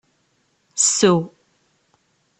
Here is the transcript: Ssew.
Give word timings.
Ssew. 0.83 1.19